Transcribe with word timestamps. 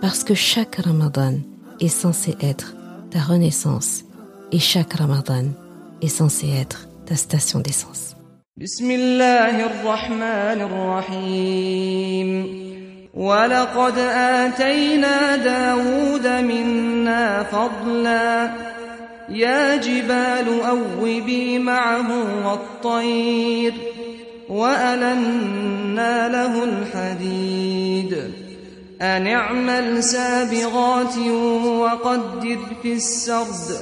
parce 0.00 0.22
que 0.24 0.34
chaque 0.34 0.76
Ramadan 0.76 1.34
est 1.80 1.88
censé 1.88 2.36
être 2.40 2.74
ta 3.10 3.20
renaissance 3.20 4.04
et 4.52 4.58
chaque 4.58 4.94
Ramadan 4.94 5.46
est 6.02 6.08
censé 6.08 6.48
être 6.48 6.88
ta 7.06 7.16
station 7.16 7.60
d'essence. 7.60 8.14
ولقد 13.14 13.98
آتينا 13.98 15.36
داود 15.36 16.26
منا 16.26 17.42
فضلا 17.42 18.50
يا 19.28 19.76
جبال 19.76 20.60
أوبي 20.60 21.58
معه 21.58 22.08
والطير 22.46 23.74
وألنا 24.48 26.28
له 26.28 26.64
الحديد 26.64 28.47
أن 29.02 29.26
اعمل 29.26 30.02
سابغات 30.02 31.18
وقدر 31.66 32.58
في 32.82 32.92
السرد 32.92 33.78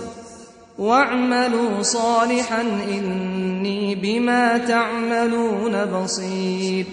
واعملوا 0.79 1.82
صالحا 1.82 2.60
إني 2.60 3.95
بما 3.95 4.59
تعملون 4.59 5.85
بصير 5.85 6.87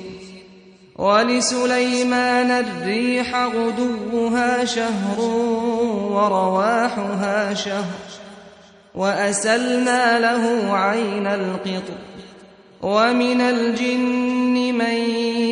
ولسليمان 0.96 2.52
الريح 2.52 3.36
غدوها 3.36 4.66
شهر 4.66 5.22
ورواحها 6.12 7.54
شهر 7.54 8.04
وأسلنا 8.96 10.20
له 10.20 10.74
عين 10.78 11.28
القطر 11.28 12.13
ومن 12.84 13.42
الجن 13.42 14.54
من 14.78 14.96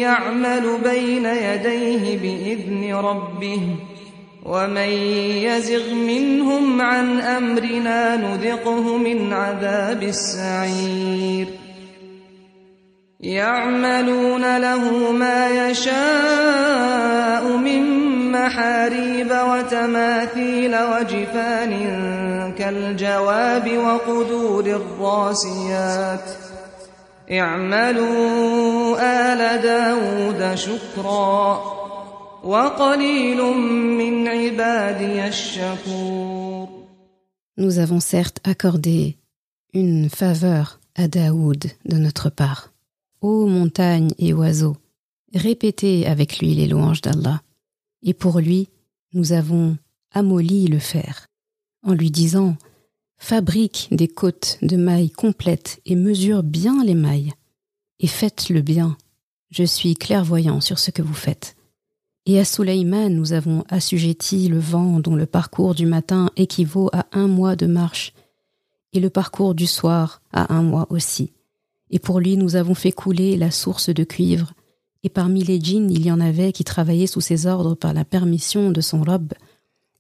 يعمل 0.04 0.78
بين 0.84 1.26
يديه 1.26 2.18
بإذن 2.18 2.96
ربه 2.96 3.62
ومن 4.46 4.90
يزغ 5.48 5.94
منهم 5.94 6.82
عن 6.82 7.22
أمرنا 7.22 8.16
نذقه 8.16 8.98
من 8.98 9.34
عذاب 9.34 10.04
السعير. 10.04 11.48
يعملون 13.20 14.58
له 14.58 15.12
ما 15.12 15.70
يشاء 15.70 17.58
من 17.58 17.84
محاريب 18.32 19.32
وتماثيل 19.32 20.76
وجفان 20.76 21.74
كالجواب 22.58 23.78
وقدور 23.78 24.66
الراسيات. 24.66 26.52
اعملوا 27.31 28.97
آل 29.01 29.63
داود 29.63 30.55
شكرا 30.55 31.77
وقليل 32.45 33.43
من 33.99 34.29
عبادي 34.29 35.29
الشكور 35.29 36.67
Nous 37.59 37.79
avons 37.79 38.01
certes 38.01 38.41
accordé 38.45 39.17
une 39.73 40.11
faveur 40.11 40.79
à 40.95 41.09
Daoud 41.09 41.65
de 41.87 41.97
notre 41.97 42.29
part. 42.29 42.73
Ô 43.23 43.47
montagnes 43.47 44.13
et 44.19 44.35
oiseaux, 44.35 44.77
répétez 45.35 46.07
avec 46.07 46.39
lui 46.39 46.55
les 46.55 46.67
louanges 46.67 47.01
d'Allah. 47.01 47.41
Et 48.03 48.13
pour 48.13 48.41
lui, 48.41 48.69
nous 49.15 49.33
avons 49.33 49.79
amolli 50.13 50.67
le 50.67 50.79
fer, 50.79 51.27
en 51.83 51.93
lui 51.95 52.11
disant 52.11 52.57
Fabrique 53.24 53.88
des 53.92 54.08
côtes 54.08 54.58
de 54.64 54.76
mailles 54.76 55.12
complètes 55.12 55.80
et 55.86 55.96
mesure 55.96 56.42
bien 56.42 56.84
les 56.84 56.96
mailles. 56.96 57.32
Et 58.00 58.08
faites-le 58.08 58.62
bien. 58.62 58.98
Je 59.52 59.64
suis 59.64 59.94
clairvoyant 59.94 60.60
sur 60.60 60.80
ce 60.80 60.90
que 60.90 61.04
vous 61.04 61.14
faites. 61.14 61.56
Et 62.26 62.40
à 62.40 62.46
Souleyman, 62.46 63.14
nous 63.14 63.32
avons 63.32 63.64
assujetti 63.70 64.50
le 64.50 64.58
vent 64.58 65.00
dont 65.00 65.16
le 65.16 65.28
parcours 65.28 65.76
du 65.76 65.86
matin 65.86 66.32
équivaut 66.36 66.90
à 66.94 67.06
un 67.14 67.28
mois 67.28 67.56
de 67.56 67.68
marche, 67.68 68.14
et 68.92 69.00
le 69.00 69.12
parcours 69.12 69.54
du 69.54 69.68
soir 69.68 70.22
à 70.34 70.54
un 70.54 70.64
mois 70.64 70.88
aussi. 70.90 71.32
Et 71.92 72.00
pour 72.00 72.20
lui, 72.20 72.38
nous 72.38 72.56
avons 72.56 72.74
fait 72.74 72.92
couler 72.92 73.38
la 73.38 73.52
source 73.52 73.90
de 73.90 74.04
cuivre, 74.04 74.52
et 75.04 75.10
parmi 75.10 75.44
les 75.44 75.62
djinns, 75.62 75.92
il 75.92 76.04
y 76.06 76.12
en 76.12 76.20
avait 76.20 76.52
qui 76.52 76.64
travaillaient 76.64 77.08
sous 77.08 77.22
ses 77.22 77.46
ordres 77.46 77.76
par 77.76 77.94
la 77.94 78.04
permission 78.04 78.72
de 78.72 78.82
son 78.82 79.04
robe. 79.04 79.34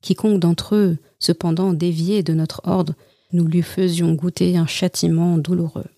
Quiconque 0.01 0.39
d'entre 0.39 0.75
eux, 0.75 0.97
cependant 1.19 1.71
dévié 1.71 2.23
de 2.23 2.33
notre 2.33 2.61
ordre, 2.65 2.95
nous 3.33 3.45
lui 3.45 3.61
faisions 3.61 4.13
goûter 4.13 4.57
un 4.57 4.67
châtiment 4.67 5.37
douloureux. 5.37 5.89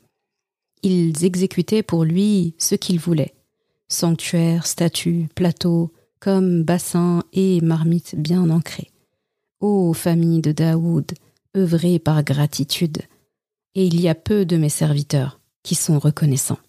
Ils 0.81 1.23
exécutaient 1.23 1.83
pour 1.83 2.03
lui 2.03 2.55
ce 2.57 2.75
qu'ils 2.75 2.99
voulaient 2.99 3.33
sanctuaires, 3.93 4.65
statues, 4.65 5.29
plateaux, 5.35 5.93
comme 6.19 6.63
bassins 6.63 7.23
et 7.31 7.61
marmites 7.61 8.15
bien 8.15 8.49
ancrées. 8.49 8.91
Ô 9.59 9.93
famille 9.93 10.41
de 10.41 10.51
Daoud, 10.51 11.13
œuvrez 11.55 11.99
par 11.99 12.23
gratitude, 12.23 12.99
et 13.75 13.85
il 13.85 14.01
y 14.01 14.09
a 14.09 14.15
peu 14.15 14.45
de 14.45 14.57
mes 14.57 14.69
serviteurs 14.69 15.39
qui 15.63 15.75
sont 15.75 15.99
reconnaissants. 15.99 16.59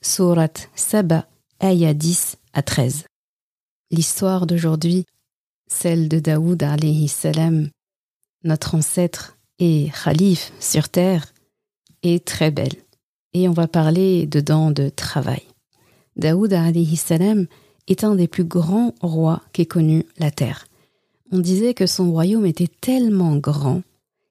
Surat 0.00 0.52
Saba, 0.74 1.26
ayah 1.62 1.94
10 1.94 2.36
à 2.52 2.62
13. 2.62 3.04
L'histoire 3.90 4.46
d'aujourd'hui, 4.46 5.04
celle 5.66 6.08
de 6.08 6.20
Daoud 6.20 6.62
alayhi 6.62 7.10
notre 8.42 8.74
ancêtre 8.74 9.38
et 9.58 9.90
Khalif 10.04 10.52
sur 10.60 10.88
terre 10.88 11.32
est 12.02 12.24
très 12.24 12.50
belle. 12.50 12.74
Et 13.32 13.48
on 13.48 13.52
va 13.52 13.66
parler 13.66 14.26
dedans 14.26 14.70
de 14.70 14.88
travail. 14.88 15.42
Daoud 16.16 16.54
salam 16.96 17.46
est 17.88 18.04
un 18.04 18.14
des 18.14 18.28
plus 18.28 18.44
grands 18.44 18.94
rois 19.00 19.42
qu'ait 19.52 19.66
connu 19.66 20.06
la 20.18 20.30
terre. 20.30 20.66
On 21.32 21.38
disait 21.38 21.74
que 21.74 21.86
son 21.86 22.12
royaume 22.12 22.46
était 22.46 22.70
tellement 22.80 23.36
grand 23.36 23.82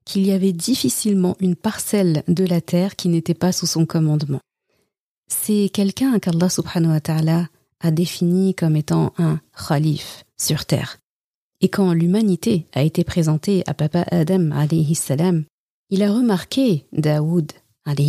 qu'il 0.06 0.26
y 0.26 0.32
avait 0.32 0.54
difficilement 0.54 1.36
une 1.40 1.56
parcelle 1.56 2.24
de 2.28 2.46
la 2.46 2.62
terre 2.62 2.96
qui 2.96 3.10
n'était 3.10 3.34
pas 3.34 3.52
sous 3.52 3.68
son 3.68 3.86
commandement. 3.86 4.42
C'est 5.28 5.70
quelqu'un 5.74 6.20
qu'Allah 6.20 6.50
subhanahu 6.50 7.00
a 7.80 7.92
défini 7.92 8.54
comme 8.54 8.76
étant 8.76 9.14
un 9.18 9.40
khalif 9.68 10.24
sur 10.38 10.66
terre. 10.66 10.98
Et 11.64 11.70
quand 11.70 11.94
l'humanité 11.94 12.68
a 12.74 12.84
été 12.84 13.06
présentée 13.06 13.64
à 13.68 13.74
papa 13.74 14.06
Adam 14.12 14.52
salam, 14.96 15.46
il 15.90 16.04
a 16.04 16.12
remarqué 16.12 16.86
Daoud 16.92 17.54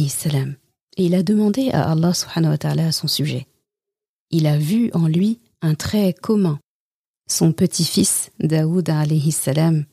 salam 0.08 0.56
et 0.96 1.06
il 1.06 1.14
a 1.14 1.22
demandé 1.22 1.70
à 1.70 1.92
Allah 1.92 2.12
subhanahu 2.12 2.50
wa 2.50 2.58
ta'ala 2.58 2.90
son 2.90 3.06
sujet. 3.06 3.46
Il 4.32 4.48
a 4.48 4.58
vu 4.58 4.90
en 4.92 5.06
lui 5.06 5.38
un 5.62 5.76
trait 5.76 6.12
commun. 6.20 6.58
Son 7.30 7.52
petit-fils 7.52 8.32
Daoud 8.40 8.90
salam 9.30 9.84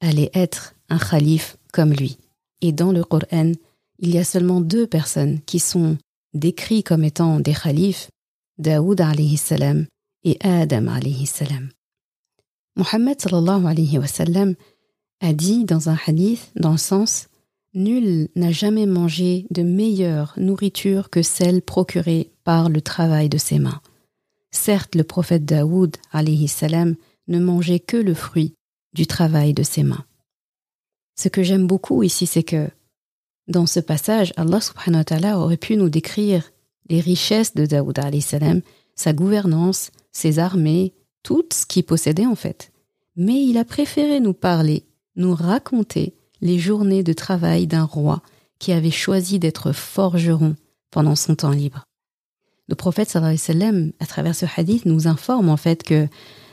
allait 0.00 0.30
être 0.32 0.76
un 0.88 0.98
khalif 0.98 1.56
comme 1.72 1.92
lui. 1.92 2.18
Et 2.60 2.70
dans 2.70 2.92
le 2.92 3.02
Coran, 3.02 3.50
il 3.98 4.14
y 4.14 4.18
a 4.18 4.24
seulement 4.24 4.60
deux 4.60 4.86
personnes 4.86 5.40
qui 5.40 5.58
sont 5.58 5.98
décrites 6.34 6.86
comme 6.86 7.02
étant 7.02 7.40
des 7.40 7.54
khalifs, 7.54 8.10
Daoud 8.58 9.02
salam 9.36 9.86
et 10.22 10.36
Adam 10.40 10.86
salam. 11.26 11.70
Mohammed 12.78 13.18
a 15.20 15.32
dit 15.32 15.64
dans 15.64 15.88
un 15.88 15.98
hadith 16.06 16.52
dans 16.54 16.70
le 16.70 16.78
sens 16.78 17.26
Nul 17.74 18.28
n'a 18.36 18.52
jamais 18.52 18.86
mangé 18.86 19.46
de 19.50 19.62
meilleure 19.62 20.32
nourriture 20.36 21.10
que 21.10 21.22
celle 21.22 21.60
procurée 21.60 22.30
par 22.44 22.70
le 22.70 22.80
travail 22.80 23.28
de 23.28 23.36
ses 23.36 23.58
mains. 23.58 23.80
Certes, 24.52 24.94
le 24.94 25.02
prophète 25.02 25.44
Daoud 25.44 25.96
alayhi 26.12 26.46
salam 26.46 26.94
ne 27.26 27.40
mangeait 27.40 27.80
que 27.80 27.96
le 27.96 28.14
fruit 28.14 28.54
du 28.94 29.06
travail 29.06 29.54
de 29.54 29.64
ses 29.64 29.82
mains. 29.82 30.04
Ce 31.16 31.28
que 31.28 31.42
j'aime 31.42 31.66
beaucoup 31.66 32.04
ici, 32.04 32.26
c'est 32.26 32.44
que 32.44 32.70
dans 33.48 33.66
ce 33.66 33.80
passage, 33.80 34.32
Allah 34.36 34.60
subhanahu 34.60 35.00
wa 35.00 35.04
ta'ala 35.04 35.38
aurait 35.38 35.56
pu 35.56 35.76
nous 35.76 35.90
décrire 35.90 36.50
les 36.88 37.00
richesses 37.00 37.54
de 37.54 37.66
Daoud 37.66 37.98
alayhi 37.98 38.22
salam, 38.22 38.62
sa 38.94 39.12
gouvernance, 39.12 39.90
ses 40.12 40.38
armées, 40.38 40.94
tout 41.22 41.44
ce 41.52 41.66
qu'il 41.66 41.84
possédait 41.84 42.26
en 42.26 42.34
fait. 42.34 42.72
Mais 43.16 43.44
il 43.44 43.58
a 43.58 43.64
préféré 43.64 44.20
nous 44.20 44.34
parler, 44.34 44.84
nous 45.16 45.34
raconter 45.34 46.14
les 46.40 46.58
journées 46.58 47.02
de 47.02 47.12
travail 47.12 47.66
d'un 47.66 47.84
roi 47.84 48.22
qui 48.58 48.72
avait 48.72 48.90
choisi 48.90 49.38
d'être 49.38 49.72
forgeron 49.72 50.56
pendant 50.90 51.16
son 51.16 51.34
temps 51.34 51.50
libre. 51.50 51.84
Le 52.68 52.74
prophète 52.74 53.08
sallallahu 53.08 53.38
alayhi 53.48 53.94
à 53.98 54.06
travers 54.06 54.34
ce 54.34 54.46
hadith, 54.56 54.84
nous 54.84 55.06
informe 55.06 55.48
en 55.48 55.56
fait 55.56 55.82
que 55.82 56.08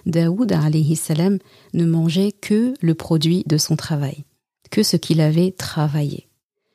Daoud 0.06 0.52
alayhi 0.52 0.96
salam 0.96 1.40
ne 1.74 1.86
mangeait 1.86 2.32
que 2.32 2.74
le 2.82 2.96
produit 2.96 3.44
de 3.48 3.58
son 3.58 3.76
travail, 3.76 4.24
que 4.72 4.84
ce 4.84 4.98
qu'il 4.98 5.20
avait 5.20 5.52
travaillé. 5.52 6.30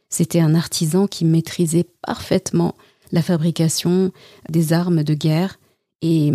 C'était 0.08 0.40
un 0.40 0.54
artisan 0.54 1.06
qui 1.06 1.24
maîtrisait 1.24 1.86
parfaitement 2.02 2.74
la 3.12 3.22
fabrication 3.22 4.12
des 4.48 4.72
armes 4.72 5.04
de 5.04 5.14
guerre 5.14 5.58
et 6.02 6.32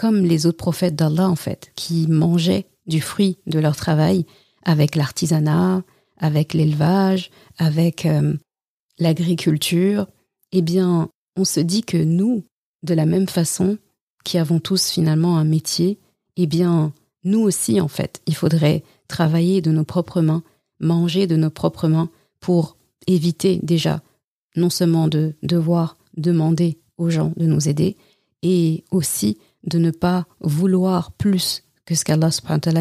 comme 0.00 0.24
les 0.24 0.46
autres 0.46 0.56
prophètes 0.56 0.96
d'Allah 0.96 1.28
en 1.28 1.36
fait, 1.36 1.72
qui 1.76 2.06
mangeaient 2.08 2.64
du 2.86 3.02
fruit 3.02 3.36
de 3.46 3.58
leur 3.58 3.76
travail 3.76 4.24
avec 4.64 4.96
l'artisanat, 4.96 5.82
avec 6.16 6.54
l'élevage, 6.54 7.30
avec 7.58 8.06
euh, 8.06 8.34
l'agriculture, 8.98 10.06
eh 10.52 10.62
bien, 10.62 11.10
on 11.36 11.44
se 11.44 11.60
dit 11.60 11.82
que 11.82 11.98
nous, 11.98 12.44
de 12.82 12.94
la 12.94 13.04
même 13.04 13.28
façon, 13.28 13.76
qui 14.24 14.38
avons 14.38 14.58
tous 14.58 14.88
finalement 14.88 15.36
un 15.36 15.44
métier, 15.44 15.98
eh 16.38 16.46
bien, 16.46 16.94
nous 17.24 17.40
aussi, 17.40 17.78
en 17.78 17.88
fait, 17.88 18.22
il 18.24 18.34
faudrait 18.34 18.82
travailler 19.06 19.60
de 19.60 19.70
nos 19.70 19.84
propres 19.84 20.22
mains, 20.22 20.42
manger 20.78 21.26
de 21.26 21.36
nos 21.36 21.50
propres 21.50 21.88
mains 21.88 22.08
pour 22.40 22.78
éviter 23.06 23.60
déjà 23.62 24.02
non 24.56 24.70
seulement 24.70 25.08
de 25.08 25.34
devoir 25.42 25.98
demander 26.16 26.78
aux 26.96 27.10
gens 27.10 27.34
de 27.36 27.44
nous 27.44 27.68
aider, 27.68 27.98
et 28.42 28.82
aussi 28.90 29.36
de 29.64 29.78
ne 29.78 29.90
pas 29.90 30.26
vouloir 30.40 31.12
plus 31.12 31.62
que 31.84 31.94
ce 31.94 32.04
qu'Allah 32.04 32.30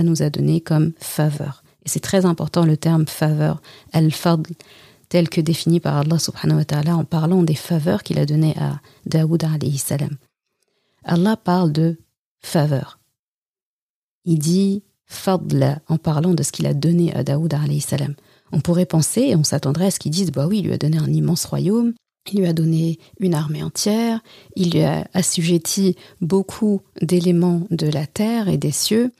nous 0.03 0.21
a 0.21 0.29
donné 0.29 0.61
comme 0.61 0.93
faveur. 0.99 1.63
Et 1.85 1.89
c'est 1.89 1.99
très 1.99 2.25
important 2.25 2.65
le 2.65 2.77
terme 2.77 3.07
faveur, 3.07 3.61
al-fadl, 3.93 4.51
tel 5.09 5.29
que 5.29 5.41
défini 5.41 5.79
par 5.79 5.97
Allah 5.97 6.19
subhanahu 6.19 6.59
wa 6.59 6.65
ta'ala 6.65 6.95
en 6.95 7.03
parlant 7.03 7.43
des 7.43 7.55
faveurs 7.55 8.03
qu'il 8.03 8.19
a 8.19 8.25
données 8.25 8.55
à 8.57 8.79
Daoud 9.05 9.43
alayhi 9.43 9.77
salam. 9.77 10.15
Allah 11.03 11.35
parle 11.35 11.71
de 11.71 11.97
faveur. 12.41 12.99
Il 14.25 14.37
dit 14.37 14.83
fadla 15.05 15.81
en 15.87 15.97
parlant 15.97 16.35
de 16.35 16.43
ce 16.43 16.51
qu'il 16.51 16.67
a 16.67 16.75
donné 16.75 17.13
à 17.15 17.23
Daoud 17.23 17.53
alayhi 17.53 17.81
salam. 17.81 18.13
On 18.51 18.61
pourrait 18.61 18.85
penser 18.85 19.21
et 19.21 19.35
on 19.35 19.43
s'attendrait 19.43 19.87
à 19.87 19.91
ce 19.91 19.99
qu'ils 19.99 20.11
disent 20.11 20.31
bah 20.31 20.47
oui, 20.47 20.59
il 20.59 20.65
lui 20.65 20.73
a 20.73 20.77
donné 20.77 20.97
un 20.97 21.11
immense 21.11 21.45
royaume, 21.45 21.93
il 22.31 22.39
lui 22.39 22.47
a 22.47 22.53
donné 22.53 22.99
une 23.19 23.33
armée 23.33 23.63
entière, 23.63 24.21
il 24.55 24.71
lui 24.71 24.81
a 24.81 25.07
assujetti 25.13 25.95
beaucoup 26.21 26.81
d'éléments 27.01 27.63
de 27.71 27.87
la 27.87 28.05
terre 28.05 28.49
et 28.49 28.57
des 28.57 28.71
cieux. 28.71 29.11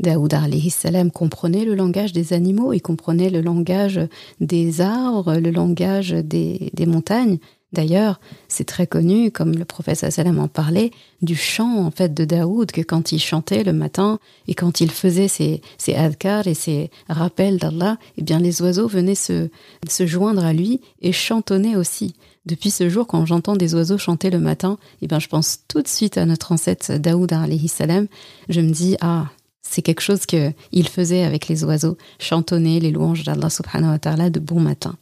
Daoud 0.00 0.34
salam 0.70 1.10
comprenait 1.10 1.64
le 1.64 1.74
langage 1.74 2.12
des 2.12 2.32
animaux, 2.32 2.72
il 2.72 2.80
comprenait 2.80 3.30
le 3.30 3.40
langage 3.40 4.00
des 4.40 4.80
arbres, 4.80 5.36
le 5.36 5.50
langage 5.50 6.10
des, 6.10 6.72
montagnes. 6.86 7.38
D'ailleurs, 7.72 8.20
c'est 8.46 8.66
très 8.66 8.86
connu, 8.86 9.32
comme 9.32 9.52
le 9.52 9.64
prophète 9.64 10.10
sallam 10.10 10.38
en 10.38 10.48
parlait, 10.48 10.92
du 11.22 11.34
chant 11.34 11.84
en 11.84 11.90
fait 11.90 12.14
de 12.14 12.24
Daoud, 12.24 12.70
que 12.70 12.80
quand 12.82 13.12
il 13.12 13.18
chantait 13.18 13.64
le 13.64 13.72
matin 13.72 14.18
et 14.46 14.54
quand 14.54 14.80
il 14.80 14.90
faisait 14.90 15.28
ses, 15.28 15.60
adkar 15.94 16.46
et 16.46 16.54
ses 16.54 16.90
rappels 17.08 17.58
d'Allah, 17.58 17.98
eh 18.16 18.22
bien 18.22 18.38
les 18.38 18.62
oiseaux 18.62 18.88
venaient 18.88 19.16
se, 19.16 19.48
se 19.88 20.06
joindre 20.06 20.44
à 20.44 20.52
lui 20.52 20.80
et 21.02 21.12
chantonner 21.12 21.76
aussi. 21.76 22.14
Depuis 22.46 22.70
ce 22.70 22.88
jour, 22.88 23.06
quand 23.06 23.24
j'entends 23.24 23.56
des 23.56 23.74
oiseaux 23.74 23.96
chanter 23.96 24.30
le 24.30 24.38
matin, 24.38 24.78
eh 25.00 25.06
bien 25.06 25.18
je 25.18 25.28
pense 25.28 25.60
tout 25.66 25.80
de 25.80 25.88
suite 25.88 26.18
à 26.18 26.26
notre 26.26 26.52
ancêtre 26.52 26.98
Daoud 26.98 27.32
alayhi 27.32 27.68
salam. 27.68 28.06
Je 28.48 28.60
me 28.60 28.70
dis, 28.70 28.96
ah, 29.00 29.28
c'est 29.62 29.82
quelque 29.82 30.02
chose 30.02 30.26
qu'il 30.26 30.88
faisait 30.88 31.24
avec 31.24 31.48
les 31.48 31.64
oiseaux, 31.64 31.96
chantonner 32.18 32.80
les 32.80 32.90
louanges 32.90 33.24
d'Allah 33.24 33.48
subhanahu 33.48 33.92
wa 33.92 33.98
ta'ala 33.98 34.30
de 34.30 34.40
bon 34.40 34.60
matin. 34.60 34.96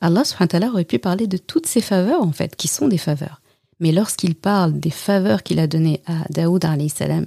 Allah 0.00 0.24
subhanahu 0.24 0.70
aurait 0.70 0.84
pu 0.84 0.98
parler 0.98 1.26
de 1.26 1.38
toutes 1.38 1.66
ces 1.66 1.80
faveurs, 1.80 2.22
en 2.22 2.32
fait, 2.32 2.56
qui 2.56 2.68
sont 2.68 2.88
des 2.88 2.98
faveurs. 2.98 3.40
Mais 3.80 3.90
lorsqu'il 3.90 4.34
parle 4.34 4.78
des 4.78 4.90
faveurs 4.90 5.42
qu'il 5.42 5.58
a 5.58 5.66
données 5.66 6.02
à 6.06 6.24
Daoud 6.30 6.64
salam, 6.88 7.26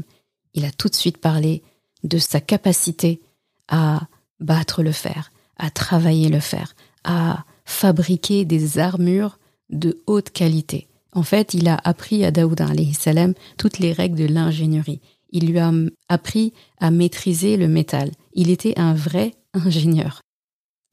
il 0.54 0.63
a 0.65 0.71
tout 0.71 0.89
de 0.89 0.95
suite 0.95 1.18
parlé 1.18 1.63
de 2.04 2.18
sa 2.18 2.39
capacité 2.39 3.21
à 3.68 4.01
battre 4.39 4.83
le 4.83 4.92
fer, 4.92 5.31
à 5.57 5.69
travailler 5.69 6.30
le 6.30 6.39
fer, 6.39 6.75
à 7.04 7.45
fabriquer 7.71 8.45
des 8.45 8.77
armures 8.77 9.39
de 9.69 10.01
haute 10.06 10.29
qualité. 10.29 10.88
En 11.13 11.23
fait, 11.23 11.53
il 11.53 11.68
a 11.68 11.79
appris 11.83 12.23
à 12.23 12.31
Daoud 12.31 12.62
salam 12.94 13.33
toutes 13.57 13.79
les 13.79 13.94
règles 13.94 14.18
de 14.18 14.25
l'ingénierie. 14.25 15.01
Il 15.31 15.47
lui 15.47 15.59
a 15.59 15.71
appris 16.09 16.53
à 16.79 16.91
maîtriser 16.91 17.57
le 17.57 17.68
métal. 17.68 18.12
Il 18.33 18.50
était 18.50 18.77
un 18.79 18.94
vrai 18.94 19.33
ingénieur. 19.53 20.21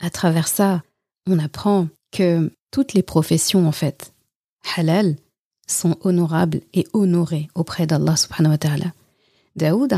À 0.01 0.11
travers 0.11 0.49
ça, 0.49 0.83
on 1.27 1.39
apprend 1.39 1.89
que 2.13 2.53
toutes 2.71 2.95
les 2.95 3.03
professions, 3.03 3.67
en 3.67 3.73
fait, 3.73 4.13
halal, 4.77 5.17
sont 5.67 5.97
honorables 6.03 6.61
et 6.73 6.87
honorées 6.93 7.49
auprès 7.55 7.87
d'Allah 7.87 8.17
subhanahu 8.17 8.53
wa 8.53 8.59
ta'ala. 8.59 8.93
Daoud 9.57 9.93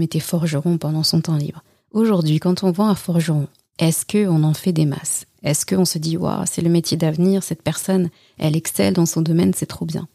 était 0.00 0.20
forgeron 0.20 0.78
pendant 0.78 1.02
son 1.02 1.20
temps 1.20 1.36
libre. 1.36 1.62
Aujourd'hui, 1.90 2.38
quand 2.38 2.62
on 2.62 2.70
voit 2.70 2.88
un 2.88 2.94
forgeron, 2.94 3.48
est-ce 3.78 4.04
qu'on 4.04 4.44
en 4.44 4.54
fait 4.54 4.72
des 4.72 4.86
masses? 4.86 5.26
Est-ce 5.42 5.66
qu'on 5.66 5.84
se 5.84 5.98
dit, 5.98 6.16
waouh, 6.16 6.44
c'est 6.46 6.62
le 6.62 6.70
métier 6.70 6.96
d'avenir, 6.96 7.42
cette 7.42 7.62
personne, 7.62 8.10
elle 8.38 8.56
excelle 8.56 8.94
dans 8.94 9.06
son 9.06 9.22
domaine, 9.22 9.52
c'est 9.54 9.66
trop 9.66 9.86
bien 9.86 10.08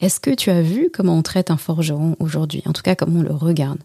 Est-ce 0.00 0.20
que 0.20 0.34
tu 0.34 0.50
as 0.50 0.62
vu 0.62 0.90
comment 0.92 1.16
on 1.16 1.22
traite 1.22 1.50
un 1.50 1.56
forgeron 1.56 2.16
aujourd'hui 2.20 2.62
En 2.66 2.72
tout 2.72 2.82
cas, 2.82 2.94
comment 2.94 3.20
on 3.20 3.22
le 3.22 3.32
regarde? 3.32 3.78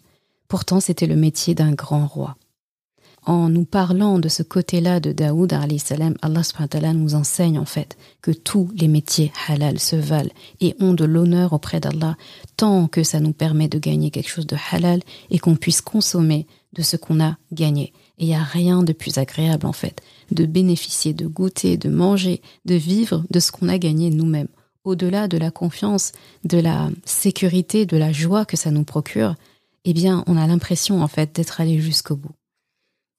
Pourtant, 0.47 0.81
c'était 0.81 1.07
le 1.07 1.15
métier 1.15 1.55
d'un 1.55 1.71
grand 1.71 2.05
roi 2.05 2.35
en 3.25 3.49
nous 3.49 3.65
parlant 3.65 4.17
de 4.17 4.29
ce 4.29 4.41
côté-là 4.41 4.99
de 4.99 5.11
Daoud, 5.11 5.53
Allah 5.53 6.93
nous 6.93 7.15
enseigne 7.15 7.59
en 7.59 7.65
fait 7.65 7.97
que 8.21 8.31
tous 8.31 8.69
les 8.75 8.87
métiers 8.87 9.31
halal 9.47 9.79
se 9.79 9.95
valent 9.95 10.31
et 10.59 10.75
ont 10.79 10.93
de 10.93 11.05
l'honneur 11.05 11.53
auprès 11.53 11.79
d'Allah 11.79 12.17
tant 12.57 12.87
que 12.87 13.03
ça 13.03 13.19
nous 13.19 13.33
permet 13.33 13.67
de 13.67 13.77
gagner 13.77 14.09
quelque 14.09 14.29
chose 14.29 14.47
de 14.47 14.57
halal 14.71 15.01
et 15.29 15.37
qu'on 15.37 15.55
puisse 15.55 15.81
consommer 15.81 16.47
de 16.73 16.81
ce 16.81 16.97
qu'on 16.97 17.21
a 17.21 17.37
gagné. 17.51 17.93
Et 18.21 18.25
il 18.25 18.27
n'y 18.27 18.35
a 18.35 18.43
rien 18.43 18.83
de 18.83 18.93
plus 18.93 19.17
agréable 19.17 19.65
en 19.65 19.73
fait 19.73 20.01
de 20.31 20.45
bénéficier, 20.45 21.13
de 21.13 21.27
goûter, 21.27 21.75
de 21.75 21.89
manger, 21.89 22.41
de 22.65 22.75
vivre 22.75 23.23
de 23.31 23.39
ce 23.39 23.51
qu'on 23.51 23.67
a 23.67 23.77
gagné 23.77 24.11
nous-mêmes. 24.11 24.47
Au-delà 24.83 25.27
de 25.27 25.37
la 25.37 25.51
confiance, 25.51 26.13
de 26.43 26.59
la 26.59 26.89
sécurité, 27.03 27.85
de 27.85 27.97
la 27.97 28.11
joie 28.11 28.45
que 28.45 28.57
ça 28.57 28.71
nous 28.71 28.83
procure, 28.83 29.35
eh 29.85 29.93
bien, 29.93 30.23
on 30.27 30.37
a 30.37 30.47
l'impression 30.47 31.01
en 31.01 31.07
fait 31.07 31.35
d'être 31.35 31.59
allé 31.61 31.79
jusqu'au 31.79 32.15
bout. 32.15 32.31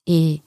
Et 0.06 0.40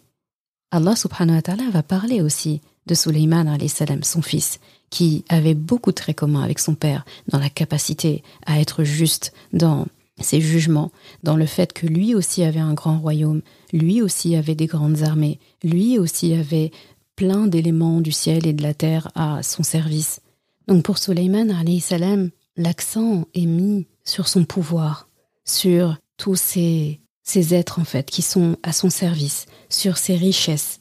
Allah 0.71 0.95
subhanahu 0.95 1.35
wa 1.35 1.41
ta'ala 1.41 1.69
va 1.69 1.83
parler 1.83 2.21
aussi 2.21 2.61
de 2.87 2.95
Suleyman 2.95 3.57
salam, 3.67 4.03
son 4.03 4.21
fils, 4.21 4.59
qui 4.89 5.23
avait 5.29 5.53
beaucoup 5.53 5.91
de 5.91 5.95
traits 5.95 6.17
communs 6.17 6.43
avec 6.43 6.59
son 6.59 6.75
père 6.75 7.05
dans 7.27 7.39
la 7.39 7.49
capacité 7.49 8.23
à 8.45 8.59
être 8.59 8.83
juste 8.83 9.33
dans 9.53 9.85
ses 10.21 10.41
jugements, 10.41 10.91
dans 11.23 11.35
le 11.35 11.45
fait 11.45 11.73
que 11.73 11.87
lui 11.87 12.15
aussi 12.15 12.43
avait 12.43 12.59
un 12.59 12.73
grand 12.73 12.99
royaume, 12.99 13.41
lui 13.73 14.01
aussi 14.01 14.35
avait 14.35 14.55
des 14.55 14.67
grandes 14.67 15.03
armées, 15.03 15.39
lui 15.63 15.99
aussi 15.99 16.33
avait 16.33 16.71
plein 17.15 17.47
d'éléments 17.47 18.01
du 18.01 18.11
ciel 18.11 18.47
et 18.47 18.53
de 18.53 18.63
la 18.63 18.73
terre 18.73 19.09
à 19.15 19.43
son 19.43 19.63
service. 19.63 20.21
Donc 20.67 20.83
pour 20.83 20.97
salam, 20.97 22.31
l'accent 22.57 23.25
est 23.33 23.45
mis 23.45 23.87
sur 24.03 24.27
son 24.27 24.45
pouvoir, 24.45 25.09
sur 25.43 25.97
tous 26.17 26.35
ces 26.35 27.01
ces 27.25 27.55
êtres 27.55 27.79
en 27.79 27.83
fait 27.83 28.09
qui 28.09 28.21
sont 28.21 28.55
à 28.63 28.71
son 28.71 28.89
service, 28.89 29.47
sur 29.69 29.97
ses 29.97 30.15
richesses, 30.15 30.79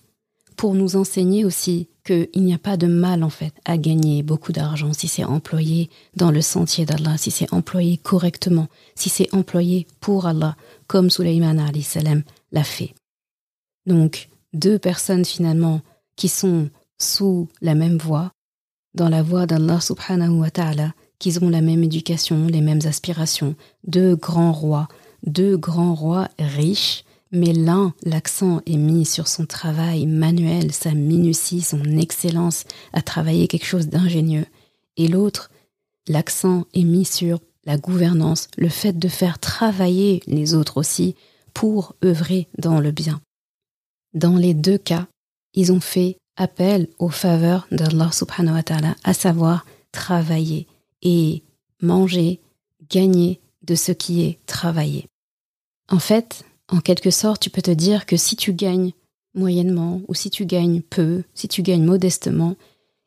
pour 0.56 0.74
nous 0.74 0.94
enseigner 0.94 1.44
aussi 1.44 1.88
qu'il 2.04 2.28
n'y 2.36 2.54
a 2.54 2.58
pas 2.58 2.76
de 2.76 2.86
mal 2.86 3.22
en 3.24 3.30
fait 3.30 3.54
à 3.64 3.78
gagner 3.78 4.22
beaucoup 4.22 4.52
d'argent 4.52 4.92
si 4.92 5.08
c'est 5.08 5.24
employé 5.24 5.90
dans 6.16 6.30
le 6.30 6.42
sentier 6.42 6.84
d'Allah, 6.84 7.16
si 7.16 7.30
c'est 7.30 7.52
employé 7.52 7.96
correctement, 7.96 8.68
si 8.94 9.08
c'est 9.08 9.32
employé 9.34 9.86
pour 10.00 10.26
Allah, 10.26 10.56
comme 10.86 11.10
Sulaiman 11.10 11.58
salam 11.82 12.22
l'a 12.52 12.64
fait. 12.64 12.94
Donc, 13.86 14.28
deux 14.52 14.78
personnes 14.78 15.24
finalement 15.24 15.80
qui 16.16 16.28
sont 16.28 16.70
sous 17.00 17.48
la 17.60 17.74
même 17.74 17.98
voie, 17.98 18.30
dans 18.94 19.08
la 19.08 19.22
voie 19.22 19.46
d'Allah 19.46 19.80
subhanahu 19.80 20.40
wa 20.40 20.50
ta'ala, 20.50 20.94
qui 21.18 21.38
ont 21.40 21.48
la 21.48 21.60
même 21.60 21.82
éducation, 21.82 22.46
les 22.46 22.60
mêmes 22.60 22.80
aspirations, 22.84 23.56
deux 23.86 24.14
grands 24.14 24.52
rois, 24.52 24.88
deux 25.26 25.56
grands 25.56 25.94
rois 25.94 26.28
riches, 26.38 27.04
mais 27.34 27.52
l'un, 27.52 27.92
l'accent 28.04 28.60
est 28.64 28.76
mis 28.76 29.04
sur 29.04 29.28
son 29.28 29.44
travail 29.44 30.06
manuel, 30.06 30.72
sa 30.72 30.92
minutie, 30.92 31.60
son 31.60 31.82
excellence 31.98 32.64
à 32.92 33.02
travailler 33.02 33.48
quelque 33.48 33.66
chose 33.66 33.88
d'ingénieux, 33.88 34.46
et 34.96 35.08
l'autre, 35.08 35.50
l'accent 36.08 36.64
est 36.74 36.84
mis 36.84 37.04
sur 37.04 37.40
la 37.64 37.76
gouvernance, 37.76 38.48
le 38.56 38.68
fait 38.68 38.98
de 38.98 39.08
faire 39.08 39.38
travailler 39.38 40.22
les 40.26 40.54
autres 40.54 40.76
aussi 40.76 41.16
pour 41.54 41.94
œuvrer 42.04 42.48
dans 42.58 42.80
le 42.80 42.92
bien. 42.92 43.20
Dans 44.12 44.36
les 44.36 44.54
deux 44.54 44.78
cas, 44.78 45.08
ils 45.54 45.72
ont 45.72 45.80
fait 45.80 46.16
appel 46.36 46.88
aux 46.98 47.10
faveurs 47.10 47.66
d'Allah 47.70 48.10
subhanahu 48.12 48.54
wa 48.54 48.62
ta'ala, 48.62 48.96
à 49.02 49.14
savoir 49.14 49.66
travailler 49.92 50.66
et 51.02 51.42
manger, 51.80 52.40
gagner 52.90 53.40
de 53.62 53.74
ce 53.74 53.92
qui 53.92 54.22
est 54.22 54.38
travaillé. 54.46 55.06
En 55.88 55.98
fait, 55.98 56.44
en 56.70 56.80
quelque 56.80 57.10
sorte, 57.10 57.42
tu 57.42 57.50
peux 57.50 57.62
te 57.62 57.70
dire 57.70 58.06
que 58.06 58.16
si 58.16 58.36
tu 58.36 58.52
gagnes 58.52 58.92
moyennement 59.34 60.00
ou 60.08 60.14
si 60.14 60.30
tu 60.30 60.46
gagnes 60.46 60.80
peu, 60.80 61.24
si 61.34 61.48
tu 61.48 61.62
gagnes 61.62 61.84
modestement, 61.84 62.56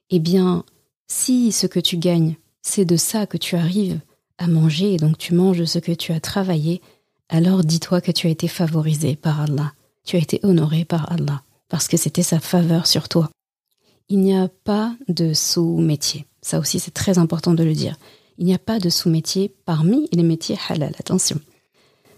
eh 0.09 0.19
bien, 0.19 0.63
si 1.07 1.51
ce 1.51 1.67
que 1.67 1.79
tu 1.79 1.97
gagnes, 1.97 2.35
c'est 2.61 2.85
de 2.85 2.97
ça 2.97 3.25
que 3.25 3.37
tu 3.37 3.55
arrives 3.55 3.99
à 4.37 4.47
manger 4.47 4.93
et 4.93 4.97
donc 4.97 5.17
tu 5.17 5.33
manges 5.33 5.59
de 5.59 5.65
ce 5.65 5.79
que 5.79 5.91
tu 5.91 6.11
as 6.11 6.19
travaillé, 6.19 6.81
alors 7.29 7.63
dis-toi 7.63 8.01
que 8.01 8.11
tu 8.11 8.27
as 8.27 8.29
été 8.29 8.47
favorisé 8.47 9.15
par 9.15 9.41
Allah, 9.41 9.73
tu 10.05 10.15
as 10.15 10.19
été 10.19 10.39
honoré 10.43 10.85
par 10.85 11.11
Allah, 11.11 11.41
parce 11.69 11.87
que 11.87 11.97
c'était 11.97 12.23
sa 12.23 12.39
faveur 12.39 12.87
sur 12.87 13.09
toi. 13.09 13.29
Il 14.09 14.19
n'y 14.19 14.37
a 14.37 14.47
pas 14.47 14.95
de 15.09 15.33
sous-métier. 15.33 16.25
Ça 16.41 16.59
aussi, 16.59 16.79
c'est 16.79 16.93
très 16.93 17.17
important 17.17 17.53
de 17.53 17.63
le 17.63 17.73
dire. 17.73 17.97
Il 18.37 18.45
n'y 18.45 18.53
a 18.53 18.59
pas 18.59 18.79
de 18.79 18.89
sous-métier 18.89 19.53
parmi 19.65 20.07
les 20.13 20.23
métiers 20.23 20.57
halal. 20.69 20.93
Attention. 20.97 21.39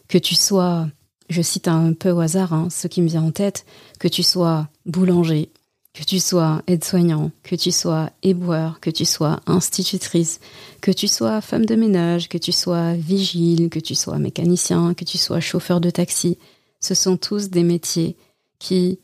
Que 0.08 0.20
tu 0.20 0.36
sois, 0.36 0.88
je 1.30 1.42
cite 1.42 1.68
un 1.68 1.94
peu 1.94 2.12
au 2.12 2.20
hasard 2.20 2.54
hein, 2.54 2.68
ce 2.70 2.88
qui 2.88 3.02
me 3.02 3.08
vient 3.08 3.24
en 3.24 3.32
tête, 3.32 3.66
que 4.00 4.08
tu 4.08 4.24
sois 4.24 4.68
boulanger, 4.86 5.50
que 5.94 6.04
tu 6.04 6.20
sois 6.20 6.62
aide-soignant, 6.68 7.32
que 7.44 7.56
tu 7.56 7.72
sois 7.72 8.12
éboueur, 8.24 8.80
que 8.80 8.90
tu 8.90 9.06
sois 9.06 9.42
institutrice, 9.46 10.40
que 10.82 10.92
tu 10.92 11.08
sois 11.08 11.42
femme 11.42 11.66
de 11.66 11.76
ménage, 11.76 12.30
que 12.30 12.38
tu 12.38 12.52
sois 12.52 12.94
vigile, 12.94 13.70
que 13.70 13.80
tu 13.80 13.96
sois 13.96 14.18
mécanicien, 14.18 14.94
que 14.94 15.06
tu 15.06 15.18
sois 15.18 15.40
chauffeur 15.40 15.82
de 15.82 15.90
taxi, 15.90 16.38
ce 16.80 16.94
sont 16.94 17.18
tous 17.18 17.50
des 17.50 17.64
métiers 17.64 18.16
qui 18.60 19.00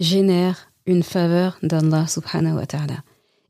génèrent 0.00 0.70
une 0.86 1.02
faveur 1.02 1.58
d'Allah 1.62 2.06
subhanahu 2.06 2.56
wa 2.56 2.66
ta'ala. 2.66 3.04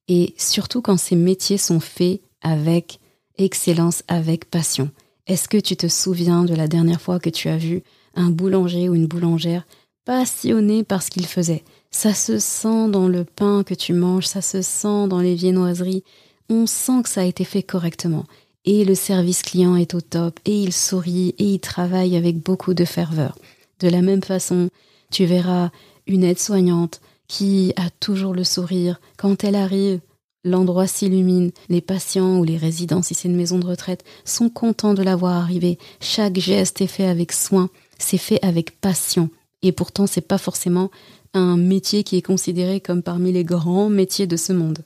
Et 0.09 0.35
surtout 0.37 0.83
quand 0.83 0.99
ces 0.99 1.17
métiers 1.17 1.59
sont 1.59 1.81
faits 1.81 2.21
avec 2.43 3.01
excellence, 3.39 4.03
avec 4.09 4.51
passion. 4.51 4.91
Est-ce 5.27 5.49
que 5.49 5.57
tu 5.57 5.77
te 5.77 5.89
souviens 5.89 6.45
de 6.45 6.55
la 6.55 6.69
dernière 6.69 7.01
fois 7.01 7.19
que 7.19 7.31
tu 7.31 7.49
as 7.49 7.57
vu 7.57 7.83
un 8.15 8.31
boulanger 8.31 8.89
ou 8.89 8.95
une 8.95 9.07
boulangère 9.07 9.67
passionné 10.05 10.85
par 10.85 11.03
ce 11.03 11.11
qu'il 11.11 11.27
faisait 11.27 11.65
Ça 11.91 12.15
se 12.15 12.39
sent 12.39 12.89
dans 12.89 13.09
le 13.09 13.25
pain 13.25 13.63
que 13.65 13.75
tu 13.75 13.93
manges, 13.93 14.27
ça 14.27 14.43
se 14.43 14.63
sent 14.63 15.09
dans 15.09 15.21
les 15.21 15.35
viennoiseries. 15.35 16.05
On 16.49 16.67
sent 16.67 17.03
que 17.05 17.09
ça 17.09 17.23
a 17.23 17.25
été 17.25 17.45
fait 17.45 17.63
correctement. 17.63 18.25
Et 18.65 18.85
le 18.85 18.95
service 18.95 19.43
client 19.43 19.77
est 19.77 19.95
au 19.95 20.01
top, 20.01 20.39
et 20.45 20.63
il 20.63 20.73
sourit, 20.73 21.35
et 21.39 21.55
il 21.55 21.61
travaille 21.61 22.17
avec 22.17 22.39
beaucoup 22.39 22.75
de 22.75 22.85
ferveur. 22.85 23.37
De 23.81 23.89
la 23.89 24.03
même 24.03 24.23
façon, 24.23 24.69
tu 25.11 25.25
verras 25.25 25.71
une 26.07 26.23
aide-soignante 26.23 27.01
qui 27.27 27.73
a 27.77 27.91
toujours 27.91 28.35
le 28.35 28.45
sourire. 28.45 29.01
Quand 29.17 29.43
elle 29.43 29.57
arrive, 29.57 30.01
l'endroit 30.45 30.87
s'illumine. 30.87 31.51
Les 31.69 31.81
patients 31.81 32.39
ou 32.39 32.45
les 32.45 32.57
résidents, 32.57 33.03
si 33.03 33.15
c'est 33.15 33.29
une 33.29 33.37
maison 33.37 33.59
de 33.59 33.67
retraite, 33.67 34.05
sont 34.25 34.49
contents 34.49 34.95
de 34.95 35.03
la 35.03 35.17
voir 35.17 35.43
arriver. 35.43 35.79
Chaque 36.01 36.39
geste 36.39 36.81
est 36.81 36.87
fait 36.87 37.07
avec 37.07 37.33
soin, 37.33 37.71
c'est 38.03 38.19
fait 38.19 38.43
avec 38.45 38.81
passion. 38.81 39.31
Et 39.63 39.73
pourtant, 39.73 40.07
c'est 40.07 40.21
pas 40.27 40.39
forcément 40.39 40.91
un 41.35 41.57
métier 41.57 42.05
qui 42.05 42.17
est 42.17 42.23
considéré 42.23 42.81
comme 42.81 43.03
parmi 43.03 43.33
les 43.33 43.45
grands 43.45 43.89
métiers 43.89 44.27
de 44.27 44.37
ce 44.37 44.53
monde. 44.53 44.85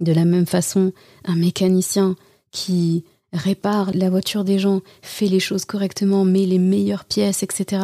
De 0.00 0.12
la 0.12 0.24
même 0.24 0.46
façon, 0.46 0.92
un 1.24 1.36
mécanicien 1.36 2.16
qui 2.50 3.04
répare 3.32 3.90
la 3.94 4.10
voiture 4.10 4.44
des 4.44 4.58
gens, 4.58 4.82
fait 5.00 5.26
les 5.26 5.40
choses 5.40 5.64
correctement, 5.64 6.24
met 6.24 6.46
les 6.46 6.58
meilleures 6.58 7.04
pièces, 7.04 7.42
etc. 7.42 7.82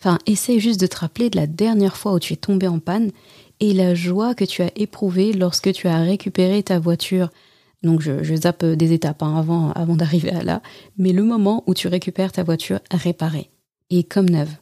Enfin, 0.00 0.18
essaye 0.26 0.60
juste 0.60 0.80
de 0.80 0.86
te 0.86 0.98
rappeler 0.98 1.30
de 1.30 1.36
la 1.36 1.46
dernière 1.46 1.96
fois 1.96 2.12
où 2.12 2.18
tu 2.18 2.32
es 2.32 2.36
tombé 2.36 2.68
en 2.68 2.78
panne 2.78 3.10
et 3.60 3.72
la 3.72 3.94
joie 3.94 4.34
que 4.34 4.44
tu 4.44 4.62
as 4.62 4.70
éprouvée 4.76 5.32
lorsque 5.32 5.72
tu 5.72 5.88
as 5.88 6.00
récupéré 6.00 6.62
ta 6.62 6.78
voiture. 6.78 7.30
Donc 7.82 8.00
je, 8.00 8.34
zappe 8.34 8.64
des 8.64 8.92
étapes 8.92 9.22
hein, 9.22 9.36
avant, 9.36 9.70
avant 9.72 9.94
d'arriver 9.94 10.30
à 10.30 10.42
là, 10.42 10.62
mais 10.96 11.12
le 11.12 11.22
moment 11.22 11.62
où 11.66 11.74
tu 11.74 11.86
récupères 11.86 12.32
ta 12.32 12.42
voiture 12.42 12.80
réparée 12.90 13.50
et 13.90 14.04
comme 14.04 14.28
neuve. 14.28 14.54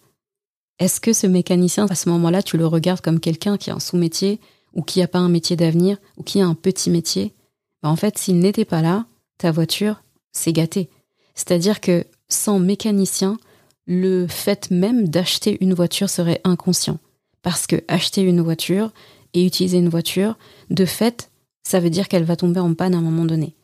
Est-ce 0.78 1.00
que 1.00 1.12
ce 1.12 1.26
mécanicien, 1.26 1.86
à 1.86 1.94
ce 1.94 2.08
moment-là, 2.10 2.42
tu 2.42 2.58
le 2.58 2.66
regardes 2.66 3.00
comme 3.00 3.20
quelqu'un 3.20 3.56
qui 3.56 3.70
a 3.70 3.74
un 3.74 3.80
sous-métier 3.80 4.40
ou 4.74 4.82
qui 4.82 5.00
n'a 5.00 5.08
pas 5.08 5.18
un 5.18 5.28
métier 5.28 5.56
d'avenir 5.56 5.96
ou 6.16 6.22
qui 6.22 6.40
a 6.40 6.46
un 6.46 6.54
petit 6.54 6.90
métier? 6.90 7.34
Ben, 7.82 7.88
En 7.88 7.96
fait, 7.96 8.18
s'il 8.18 8.38
n'était 8.38 8.66
pas 8.66 8.82
là, 8.82 9.06
ta 9.38 9.50
voiture, 9.52 10.02
c'est 10.32 10.52
gâté. 10.52 10.90
C'est-à-dire 11.34 11.80
que 11.80 12.04
sans 12.28 12.58
mécanicien, 12.58 13.38
le 13.86 14.26
fait 14.26 14.70
même 14.70 15.08
d'acheter 15.08 15.56
une 15.60 15.74
voiture 15.74 16.10
serait 16.10 16.40
inconscient. 16.44 16.98
Parce 17.42 17.66
que 17.66 17.76
acheter 17.88 18.22
une 18.22 18.40
voiture 18.40 18.92
et 19.32 19.46
utiliser 19.46 19.78
une 19.78 19.88
voiture, 19.88 20.36
de 20.70 20.84
fait, 20.84 21.30
ça 21.62 21.80
veut 21.80 21.90
dire 21.90 22.08
qu'elle 22.08 22.24
va 22.24 22.36
tomber 22.36 22.60
en 22.60 22.74
panne 22.74 22.94
à 22.94 22.98
un 22.98 23.02
moment 23.02 23.24
donné. 23.24 23.54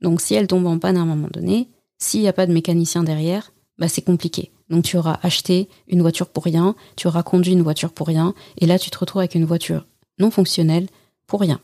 Donc 0.00 0.20
si 0.20 0.34
elle 0.34 0.46
tombe 0.46 0.66
en 0.66 0.78
panne 0.78 0.96
à 0.96 1.00
un 1.00 1.06
moment 1.06 1.28
donné, 1.32 1.68
s'il 1.98 2.20
n'y 2.20 2.28
a 2.28 2.32
pas 2.32 2.46
de 2.46 2.52
mécanicien 2.52 3.02
derrière, 3.04 3.52
bah 3.80 3.88
c'est 3.88 4.02
compliqué. 4.02 4.52
Donc 4.68 4.84
tu 4.84 4.96
auras 4.96 5.18
acheté 5.22 5.68
une 5.88 6.02
voiture 6.02 6.28
pour 6.28 6.44
rien, 6.44 6.76
tu 6.94 7.08
auras 7.08 7.24
conduit 7.24 7.54
une 7.54 7.62
voiture 7.62 7.92
pour 7.92 8.06
rien, 8.06 8.34
et 8.58 8.66
là 8.66 8.78
tu 8.78 8.90
te 8.90 8.98
retrouves 8.98 9.20
avec 9.20 9.34
une 9.34 9.46
voiture 9.46 9.86
non 10.20 10.30
fonctionnelle 10.30 10.86
pour 11.26 11.40
rien. 11.40 11.60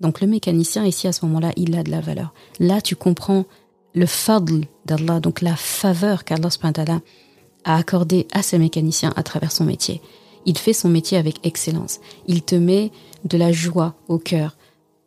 Donc 0.00 0.20
le 0.20 0.26
mécanicien 0.26 0.84
ici 0.84 1.06
à 1.08 1.12
ce 1.12 1.24
moment-là, 1.26 1.52
il 1.56 1.76
a 1.78 1.82
de 1.82 1.90
la 1.90 2.00
valeur. 2.00 2.34
Là 2.58 2.82
tu 2.82 2.96
comprends 2.96 3.46
le 3.94 4.06
fadl 4.06 4.66
d'Allah, 4.84 5.20
donc 5.20 5.40
la 5.40 5.56
faveur 5.56 6.24
qu'Allah 6.24 6.50
a 7.64 7.76
accordé 7.76 8.26
à 8.32 8.42
ce 8.42 8.56
mécanicien 8.56 9.12
à 9.16 9.22
travers 9.22 9.52
son 9.52 9.64
métier. 9.64 10.00
Il 10.46 10.58
fait 10.58 10.72
son 10.72 10.88
métier 10.88 11.18
avec 11.18 11.44
excellence. 11.46 12.00
Il 12.26 12.42
te 12.42 12.54
met 12.54 12.90
de 13.24 13.36
la 13.36 13.52
joie 13.52 13.94
au 14.08 14.18
cœur 14.18 14.56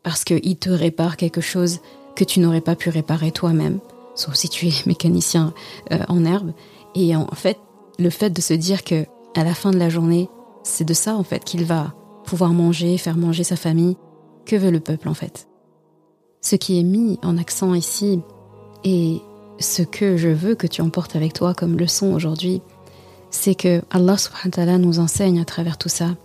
parce 0.04 0.24
qu'il 0.24 0.58
te 0.58 0.70
répare 0.70 1.18
quelque 1.18 1.42
chose 1.42 1.80
que 2.16 2.24
tu 2.24 2.40
n'aurais 2.40 2.62
pas 2.62 2.76
pu 2.76 2.90
réparer 2.90 3.32
toi-même, 3.32 3.80
sauf 4.16 4.36
si 4.36 4.50
tu 4.50 4.68
es 4.68 4.74
mécanicien 4.86 5.54
euh, 5.92 6.00
en 6.08 6.26
herbe. 6.26 6.54
Et 6.96 7.16
en 7.16 7.28
fait, 7.28 7.58
le 8.00 8.10
fait 8.10 8.30
de 8.30 8.42
se 8.42 8.54
dire 8.54 8.84
que 8.84 9.06
à 9.36 9.44
la 9.44 9.54
fin 9.54 9.72
de 9.72 9.80
la 9.80 9.90
journée, 9.90 10.30
c'est 10.64 10.86
de 10.86 10.94
ça 10.94 11.16
en 11.16 11.24
fait 11.24 11.44
qu'il 11.44 11.66
va 11.66 11.94
pouvoir 12.26 12.54
manger, 12.54 12.98
faire 12.98 13.18
manger 13.18 13.44
sa 13.44 13.56
famille. 13.56 13.98
Que 14.46 14.56
veut 14.56 14.72
le 14.72 14.80
peuple 14.80 15.10
en 15.10 15.14
fait? 15.14 15.48
Ce 16.42 16.56
qui 16.56 16.80
est 16.80 16.84
mis 16.84 17.18
en 17.24 17.38
accent 17.38 17.74
ici 17.74 18.20
et 18.84 19.22
ce 19.60 19.82
que 19.82 20.18
je 20.18 20.30
veux 20.30 20.56
que 20.56 20.68
tu 20.68 20.82
emportes 20.82 21.16
avec 21.16 21.34
toi 21.34 21.54
comme 21.54 21.78
leçon 21.78 22.14
aujourd'hui, 22.14 22.62
c'est 23.30 23.56
que 23.56 23.82
Allah 23.90 24.78
nous 24.78 25.00
enseigne 25.00 25.40
à 25.40 25.46
travers 25.46 25.78
tout 25.78 25.90
ça. 25.90 26.16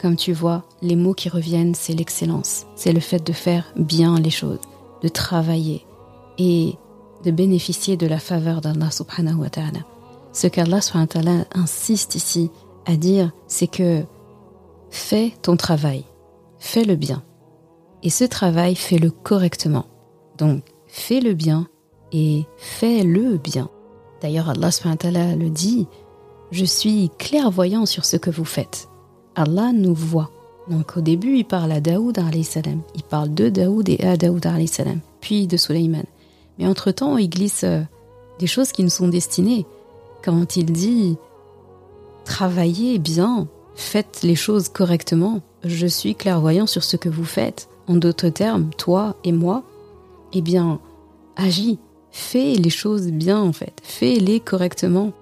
Comme 0.00 0.16
tu 0.16 0.32
vois, 0.32 0.64
les 0.80 0.96
mots 0.96 1.14
qui 1.14 1.28
reviennent, 1.28 1.74
c'est 1.74 1.92
l'excellence, 1.92 2.66
c'est 2.76 2.92
le 2.92 3.00
fait 3.00 3.24
de 3.24 3.32
faire 3.32 3.72
bien 3.76 4.18
les 4.18 4.30
choses, 4.30 4.60
de 5.02 5.08
travailler 5.08 5.84
et 6.38 6.76
de 7.24 7.30
bénéficier 7.30 7.96
de 7.96 8.06
la 8.06 8.18
faveur 8.18 8.60
d'Allah 8.60 8.90
subhanahu 8.90 9.36
wa 9.36 9.50
ta'ala. 9.50 9.80
Ce 10.32 10.46
qu'Allah 10.46 10.80
subhanahu 10.80 11.08
wa 11.08 11.22
ta'ala 11.22 11.44
insiste 11.54 12.14
ici 12.14 12.50
à 12.86 12.96
dire, 12.96 13.32
c'est 13.46 13.66
que 13.66 14.02
fais 14.90 15.32
ton 15.42 15.56
travail, 15.56 16.04
fais 16.58 16.84
le 16.84 16.96
bien. 16.96 17.22
Et 18.02 18.10
ce 18.10 18.24
travail, 18.24 18.74
fais-le 18.74 19.10
correctement. 19.10 19.86
Donc, 20.38 20.62
fais 20.86 21.20
le 21.20 21.34
bien 21.34 21.66
et 22.12 22.46
fais-le 22.56 23.36
bien. 23.36 23.68
D'ailleurs, 24.22 24.48
Allah 24.48 24.70
le 25.36 25.48
dit 25.48 25.86
Je 26.50 26.64
suis 26.64 27.10
clairvoyant 27.18 27.86
sur 27.86 28.04
ce 28.04 28.16
que 28.16 28.30
vous 28.30 28.44
faites. 28.44 28.88
Allah 29.34 29.72
nous 29.72 29.94
voit. 29.94 30.30
Donc 30.68 30.96
au 30.96 31.00
début, 31.00 31.38
il 31.38 31.44
parle 31.44 31.72
à 31.72 31.80
Daoud, 31.80 32.20
il 32.94 33.02
parle 33.04 33.32
de 33.32 33.48
Daoud 33.48 33.88
et 33.88 34.04
à 34.04 34.16
Daoud, 34.16 34.46
puis 35.20 35.46
de 35.46 35.56
Suleyman. 35.56 36.04
Mais 36.58 36.66
entre-temps, 36.66 37.16
il 37.18 37.30
glisse 37.30 37.64
euh, 37.64 37.82
des 38.38 38.46
choses 38.46 38.72
qui 38.72 38.82
nous 38.82 38.90
sont 38.90 39.08
destinées. 39.08 39.66
Quand 40.22 40.56
il 40.56 40.72
dit 40.72 41.16
Travaillez 42.24 42.98
bien, 42.98 43.48
faites 43.74 44.20
les 44.22 44.34
choses 44.34 44.68
correctement, 44.68 45.40
je 45.64 45.86
suis 45.86 46.14
clairvoyant 46.14 46.66
sur 46.66 46.84
ce 46.84 46.96
que 46.96 47.08
vous 47.08 47.24
faites. 47.24 47.68
En 47.86 47.94
d'autres 47.94 48.28
termes, 48.28 48.68
toi 48.76 49.16
et 49.24 49.32
moi, 49.32 49.62
eh 50.34 50.42
bien, 50.42 50.78
agis, 51.36 51.78
fais 52.10 52.54
les 52.54 52.70
choses 52.70 53.06
bien 53.06 53.40
en 53.40 53.52
fait, 53.52 53.80
fais-les 53.82 54.40
correctement. 54.40 55.12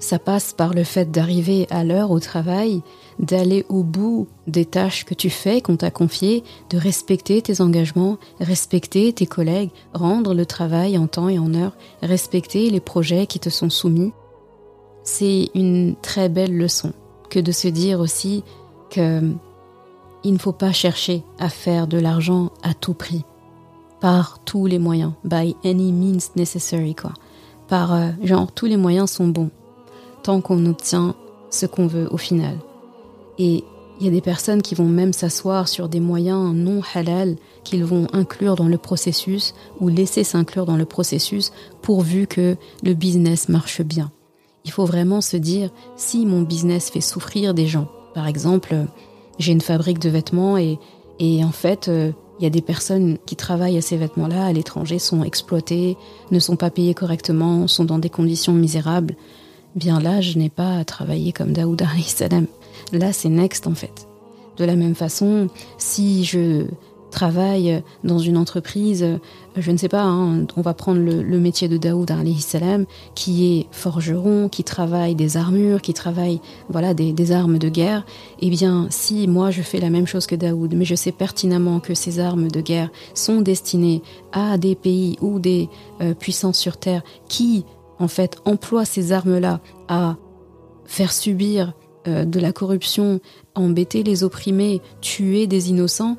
Ça 0.00 0.18
passe 0.18 0.54
par 0.54 0.72
le 0.72 0.82
fait 0.82 1.10
d'arriver 1.10 1.66
à 1.70 1.84
l'heure 1.84 2.10
au 2.10 2.20
travail, 2.20 2.82
d'aller 3.18 3.66
au 3.68 3.82
bout 3.82 4.28
des 4.46 4.64
tâches 4.64 5.04
que 5.04 5.12
tu 5.12 5.28
fais, 5.28 5.60
qu'on 5.60 5.76
t'a 5.76 5.90
confiées, 5.90 6.42
de 6.70 6.78
respecter 6.78 7.42
tes 7.42 7.60
engagements, 7.60 8.16
respecter 8.40 9.12
tes 9.12 9.26
collègues, 9.26 9.70
rendre 9.92 10.32
le 10.32 10.46
travail 10.46 10.96
en 10.96 11.06
temps 11.06 11.28
et 11.28 11.38
en 11.38 11.52
heure, 11.52 11.76
respecter 12.02 12.70
les 12.70 12.80
projets 12.80 13.26
qui 13.26 13.38
te 13.38 13.50
sont 13.50 13.68
soumis. 13.68 14.12
C'est 15.04 15.50
une 15.54 15.94
très 16.00 16.30
belle 16.30 16.56
leçon 16.56 16.94
que 17.28 17.38
de 17.38 17.52
se 17.52 17.68
dire 17.68 18.00
aussi 18.00 18.42
que 18.88 19.20
il 20.24 20.32
ne 20.32 20.38
faut 20.38 20.52
pas 20.52 20.72
chercher 20.72 21.22
à 21.38 21.48
faire 21.48 21.86
de 21.86 21.98
l'argent 21.98 22.50
à 22.62 22.74
tout 22.74 22.94
prix 22.94 23.24
par 24.00 24.38
tous 24.44 24.66
les 24.66 24.78
moyens, 24.78 25.12
by 25.24 25.54
any 25.62 25.92
means 25.92 26.32
necessary, 26.36 26.94
quoi. 26.94 27.12
Par 27.68 27.94
euh, 27.94 28.08
genre, 28.22 28.50
tous 28.50 28.66
les 28.66 28.78
moyens 28.78 29.10
sont 29.10 29.28
bons, 29.28 29.50
qu'on 30.38 30.66
obtient 30.66 31.16
ce 31.50 31.66
qu'on 31.66 31.88
veut 31.88 32.06
au 32.12 32.16
final. 32.16 32.56
Et 33.38 33.64
il 33.98 34.06
y 34.06 34.08
a 34.08 34.12
des 34.12 34.20
personnes 34.20 34.62
qui 34.62 34.74
vont 34.74 34.88
même 34.88 35.12
s'asseoir 35.12 35.66
sur 35.66 35.88
des 35.88 36.00
moyens 36.00 36.54
non 36.54 36.80
halal 36.94 37.36
qu'ils 37.64 37.84
vont 37.84 38.06
inclure 38.12 38.54
dans 38.54 38.68
le 38.68 38.78
processus 38.78 39.54
ou 39.80 39.88
laisser 39.88 40.24
s'inclure 40.24 40.64
dans 40.64 40.76
le 40.76 40.86
processus 40.86 41.52
pourvu 41.82 42.26
que 42.26 42.56
le 42.82 42.94
business 42.94 43.48
marche 43.48 43.82
bien. 43.82 44.10
Il 44.64 44.70
faut 44.70 44.86
vraiment 44.86 45.20
se 45.20 45.36
dire 45.36 45.70
si 45.96 46.24
mon 46.24 46.42
business 46.42 46.90
fait 46.90 47.00
souffrir 47.02 47.52
des 47.52 47.66
gens. 47.66 47.88
Par 48.14 48.26
exemple, 48.26 48.74
j'ai 49.38 49.52
une 49.52 49.60
fabrique 49.60 49.98
de 49.98 50.08
vêtements 50.08 50.56
et, 50.56 50.78
et 51.18 51.44
en 51.44 51.52
fait, 51.52 51.88
euh, 51.88 52.12
Il 52.40 52.44
y 52.44 52.46
a 52.46 52.50
des 52.50 52.62
personnes 52.62 53.18
qui 53.26 53.36
travaillent 53.36 53.76
à 53.76 53.82
ces 53.82 53.98
vêtements-là 53.98 54.46
à 54.46 54.52
l'étranger, 54.54 54.98
sont 54.98 55.22
exploitées, 55.22 55.98
ne 56.30 56.38
sont 56.38 56.56
pas 56.56 56.70
payées 56.70 56.94
correctement, 56.94 57.68
sont 57.68 57.84
dans 57.84 57.98
des 57.98 58.08
conditions 58.08 58.54
misérables. 58.54 59.14
Bien 59.76 60.00
là, 60.00 60.20
je 60.20 60.36
n'ai 60.36 60.50
pas 60.50 60.78
à 60.78 60.84
travailler 60.84 61.32
comme 61.32 61.52
Daoud 61.52 61.82
salam. 62.06 62.46
Là, 62.92 63.12
c'est 63.12 63.28
next 63.28 63.66
en 63.66 63.74
fait. 63.74 64.08
De 64.56 64.64
la 64.64 64.74
même 64.74 64.94
façon, 64.94 65.48
si 65.78 66.24
je 66.24 66.66
travaille 67.10 67.82
dans 68.04 68.18
une 68.18 68.36
entreprise, 68.36 69.06
je 69.56 69.70
ne 69.70 69.76
sais 69.76 69.88
pas, 69.88 70.02
hein, 70.02 70.46
on 70.56 70.60
va 70.60 70.74
prendre 70.74 71.00
le, 71.00 71.40
métier 71.40 71.68
de 71.68 71.76
Daoud 71.76 72.10
salam, 72.38 72.86
qui 73.14 73.58
est 73.58 73.66
forgeron, 73.70 74.48
qui 74.48 74.64
travaille 74.64 75.14
des 75.14 75.36
armures, 75.36 75.82
qui 75.82 75.92
travaille 75.94 76.40
voilà 76.68 76.94
des, 76.94 77.32
armes 77.32 77.58
de 77.58 77.68
guerre. 77.68 78.04
Eh 78.40 78.50
bien, 78.50 78.86
si 78.90 79.28
moi 79.28 79.50
je 79.50 79.62
fais 79.62 79.80
la 79.80 79.90
même 79.90 80.06
chose 80.06 80.26
que 80.26 80.34
Daoud, 80.34 80.74
mais 80.74 80.84
je 80.84 80.94
sais 80.94 81.12
pertinemment 81.12 81.80
que 81.80 81.94
ces 81.94 82.18
armes 82.18 82.50
de 82.50 82.60
guerre 82.60 82.90
sont 83.14 83.40
destinées 83.40 84.02
à 84.32 84.58
des 84.58 84.74
pays 84.74 85.16
ou 85.20 85.38
des 85.38 85.68
euh, 86.00 86.14
puissances 86.14 86.58
sur 86.58 86.76
terre 86.76 87.02
qui 87.28 87.64
en 88.00 88.08
fait 88.08 88.38
emploient 88.44 88.84
ces 88.84 89.12
armes-là 89.12 89.60
à 89.86 90.16
faire 90.86 91.12
subir 91.12 91.74
euh, 92.08 92.24
de 92.24 92.40
la 92.40 92.52
corruption, 92.52 93.20
embêter 93.54 94.02
les 94.02 94.24
opprimés, 94.24 94.80
tuer 95.00 95.46
des 95.46 95.70
innocents, 95.70 96.16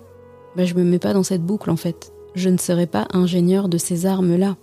ben, 0.55 0.65
je 0.65 0.75
me 0.75 0.83
mets 0.83 0.99
pas 0.99 1.13
dans 1.13 1.23
cette 1.23 1.43
boucle 1.43 1.69
en 1.69 1.75
fait. 1.75 2.13
Je 2.35 2.49
ne 2.49 2.57
serai 2.57 2.85
pas 2.85 3.07
ingénieur 3.11 3.67
de 3.67 3.77
ces 3.77 4.05
armes-là. 4.05 4.55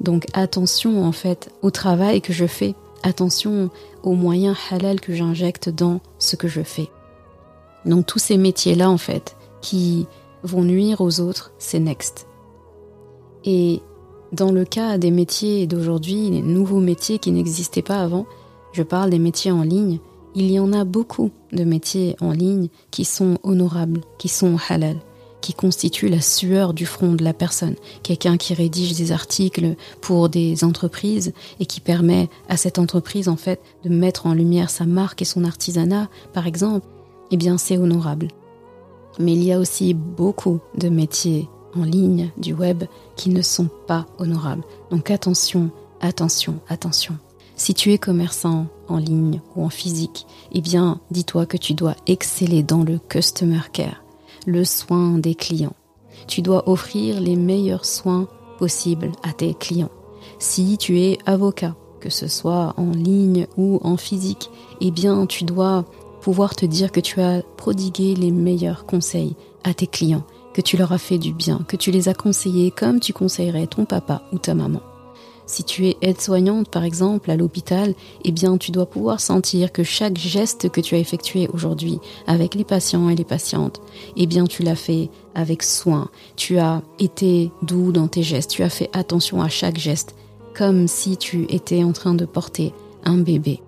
Donc 0.00 0.26
attention 0.34 1.04
en 1.04 1.12
fait 1.12 1.50
au 1.62 1.70
travail 1.70 2.20
que 2.20 2.32
je 2.32 2.46
fais, 2.46 2.74
attention 3.02 3.70
aux 4.02 4.14
moyens 4.14 4.56
halal 4.70 5.00
que 5.00 5.14
j'injecte 5.14 5.68
dans 5.68 6.00
ce 6.18 6.36
que 6.36 6.48
je 6.48 6.62
fais. 6.62 6.90
Donc 7.84 8.06
tous 8.06 8.18
ces 8.18 8.36
métiers-là 8.36 8.90
en 8.90 8.98
fait 8.98 9.36
qui 9.60 10.06
vont 10.42 10.62
nuire 10.62 11.00
aux 11.00 11.20
autres, 11.20 11.52
c'est 11.58 11.78
next. 11.78 12.26
Et 13.44 13.80
dans 14.32 14.50
le 14.50 14.64
cas 14.64 14.98
des 14.98 15.10
métiers 15.10 15.66
d'aujourd'hui, 15.66 16.30
les 16.30 16.42
nouveaux 16.42 16.80
métiers 16.80 17.18
qui 17.18 17.30
n'existaient 17.30 17.82
pas 17.82 18.00
avant, 18.00 18.26
je 18.72 18.82
parle 18.82 19.10
des 19.10 19.18
métiers 19.18 19.52
en 19.52 19.62
ligne, 19.62 19.98
il 20.34 20.50
y 20.50 20.58
en 20.58 20.72
a 20.72 20.84
beaucoup 20.84 21.30
de 21.52 21.64
métiers 21.64 22.16
en 22.20 22.32
ligne 22.32 22.68
qui 22.90 23.04
sont 23.04 23.38
honorables, 23.42 24.00
qui 24.16 24.28
sont 24.28 24.56
halal, 24.70 24.96
qui 25.42 25.52
constituent 25.52 26.08
la 26.08 26.22
sueur 26.22 26.72
du 26.72 26.86
front 26.86 27.12
de 27.12 27.22
la 27.22 27.34
personne. 27.34 27.74
Quelqu'un 28.02 28.38
qui 28.38 28.54
rédige 28.54 28.94
des 28.94 29.12
articles 29.12 29.76
pour 30.00 30.30
des 30.30 30.64
entreprises 30.64 31.34
et 31.60 31.66
qui 31.66 31.80
permet 31.80 32.30
à 32.48 32.56
cette 32.56 32.78
entreprise 32.78 33.28
en 33.28 33.36
fait 33.36 33.60
de 33.84 33.90
mettre 33.90 34.24
en 34.24 34.32
lumière 34.32 34.70
sa 34.70 34.86
marque 34.86 35.20
et 35.20 35.26
son 35.26 35.44
artisanat, 35.44 36.08
par 36.32 36.46
exemple, 36.46 36.86
eh 37.30 37.36
bien 37.36 37.58
c'est 37.58 37.76
honorable. 37.76 38.28
Mais 39.18 39.32
il 39.32 39.44
y 39.44 39.52
a 39.52 39.58
aussi 39.58 39.92
beaucoup 39.92 40.60
de 40.78 40.88
métiers 40.88 41.50
en 41.74 41.84
ligne 41.84 42.30
du 42.36 42.54
web 42.54 42.84
qui 43.16 43.30
ne 43.30 43.42
sont 43.42 43.68
pas 43.86 44.06
honorables. 44.18 44.64
Donc 44.90 45.10
attention, 45.10 45.70
attention, 46.00 46.60
attention. 46.68 47.16
Si 47.56 47.74
tu 47.74 47.92
es 47.92 47.98
commerçant 47.98 48.66
en 48.88 48.96
ligne 48.96 49.40
ou 49.54 49.64
en 49.64 49.68
physique, 49.68 50.26
eh 50.52 50.60
bien, 50.60 51.00
dis-toi 51.10 51.46
que 51.46 51.56
tu 51.56 51.74
dois 51.74 51.94
exceller 52.06 52.62
dans 52.62 52.82
le 52.82 52.98
customer 52.98 53.60
care, 53.72 54.02
le 54.46 54.64
soin 54.64 55.18
des 55.18 55.34
clients. 55.34 55.76
Tu 56.26 56.42
dois 56.42 56.68
offrir 56.68 57.20
les 57.20 57.36
meilleurs 57.36 57.84
soins 57.84 58.28
possibles 58.58 59.12
à 59.22 59.32
tes 59.32 59.54
clients. 59.54 59.90
Si 60.38 60.76
tu 60.78 61.00
es 61.00 61.18
avocat, 61.26 61.76
que 62.00 62.10
ce 62.10 62.26
soit 62.26 62.74
en 62.76 62.90
ligne 62.90 63.46
ou 63.56 63.80
en 63.82 63.96
physique, 63.96 64.50
eh 64.80 64.90
bien, 64.90 65.26
tu 65.26 65.44
dois 65.44 65.84
pouvoir 66.20 66.54
te 66.54 66.66
dire 66.66 66.90
que 66.90 67.00
tu 67.00 67.20
as 67.20 67.42
prodigué 67.56 68.14
les 68.14 68.30
meilleurs 68.30 68.86
conseils 68.86 69.36
à 69.64 69.74
tes 69.74 69.86
clients, 69.86 70.24
que 70.54 70.60
tu 70.60 70.76
leur 70.76 70.92
as 70.92 70.98
fait 70.98 71.18
du 71.18 71.32
bien, 71.32 71.60
que 71.68 71.76
tu 71.76 71.90
les 71.90 72.08
as 72.08 72.14
conseillés 72.14 72.70
comme 72.70 73.00
tu 73.00 73.12
conseillerais 73.12 73.66
ton 73.66 73.84
papa 73.84 74.22
ou 74.32 74.38
ta 74.38 74.54
maman. 74.54 74.80
Si 75.46 75.64
tu 75.64 75.86
es 75.86 75.96
aide-soignante, 76.00 76.68
par 76.68 76.84
exemple, 76.84 77.30
à 77.30 77.36
l'hôpital, 77.36 77.94
eh 78.24 78.32
bien, 78.32 78.56
tu 78.56 78.70
dois 78.70 78.86
pouvoir 78.86 79.20
sentir 79.20 79.72
que 79.72 79.82
chaque 79.82 80.16
geste 80.16 80.70
que 80.70 80.80
tu 80.80 80.94
as 80.94 80.98
effectué 80.98 81.48
aujourd'hui 81.52 81.98
avec 82.26 82.54
les 82.54 82.64
patients 82.64 83.08
et 83.08 83.16
les 83.16 83.24
patientes, 83.24 83.80
eh 84.16 84.26
bien, 84.26 84.46
tu 84.46 84.62
l'as 84.62 84.76
fait 84.76 85.10
avec 85.34 85.62
soin. 85.62 86.08
Tu 86.36 86.58
as 86.58 86.82
été 86.98 87.50
doux 87.62 87.92
dans 87.92 88.08
tes 88.08 88.22
gestes. 88.22 88.50
Tu 88.50 88.62
as 88.62 88.70
fait 88.70 88.88
attention 88.92 89.42
à 89.42 89.48
chaque 89.48 89.78
geste, 89.78 90.14
comme 90.56 90.86
si 90.86 91.16
tu 91.16 91.44
étais 91.50 91.82
en 91.82 91.92
train 91.92 92.14
de 92.14 92.24
porter 92.24 92.72
un 93.04 93.18
bébé. 93.18 93.60